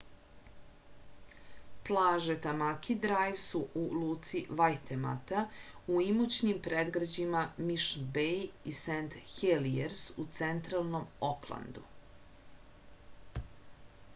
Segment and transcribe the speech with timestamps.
[1.89, 5.43] plaže tamaki drajv su u luci vajtemata
[5.97, 8.41] u imućnim predgrađima mišn bej
[8.73, 11.87] i sent helijers u centralnom oklandu